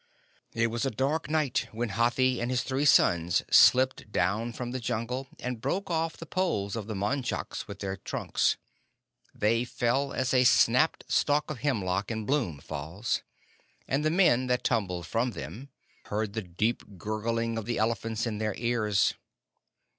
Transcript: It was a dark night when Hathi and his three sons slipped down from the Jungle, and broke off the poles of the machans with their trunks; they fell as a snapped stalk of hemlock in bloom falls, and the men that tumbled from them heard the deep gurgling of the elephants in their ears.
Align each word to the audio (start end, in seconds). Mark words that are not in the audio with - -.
It 0.55 0.71
was 0.71 0.83
a 0.83 0.89
dark 0.89 1.29
night 1.29 1.67
when 1.71 1.89
Hathi 1.89 2.41
and 2.41 2.49
his 2.49 2.63
three 2.63 2.85
sons 2.85 3.43
slipped 3.51 4.11
down 4.11 4.51
from 4.51 4.71
the 4.71 4.79
Jungle, 4.79 5.27
and 5.37 5.61
broke 5.61 5.91
off 5.91 6.17
the 6.17 6.25
poles 6.25 6.75
of 6.75 6.87
the 6.87 6.95
machans 6.95 7.67
with 7.67 7.81
their 7.81 7.95
trunks; 7.97 8.57
they 9.35 9.63
fell 9.63 10.11
as 10.11 10.33
a 10.33 10.43
snapped 10.43 11.03
stalk 11.07 11.51
of 11.51 11.59
hemlock 11.59 12.09
in 12.09 12.25
bloom 12.25 12.57
falls, 12.57 13.21
and 13.87 14.03
the 14.03 14.09
men 14.09 14.47
that 14.47 14.63
tumbled 14.63 15.05
from 15.05 15.33
them 15.33 15.69
heard 16.05 16.33
the 16.33 16.41
deep 16.41 16.97
gurgling 16.97 17.55
of 17.55 17.65
the 17.67 17.77
elephants 17.77 18.25
in 18.25 18.39
their 18.39 18.55
ears. 18.57 19.13